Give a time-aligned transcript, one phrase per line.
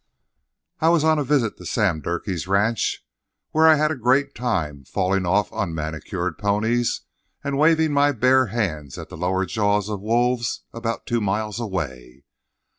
[0.79, 3.05] I was on a visit to Sam Durkee's ranch,
[3.51, 7.01] where I had a great time falling off unmanicured ponies
[7.43, 12.23] and waving my bare hand at the lower jaws of wolves about two miles away.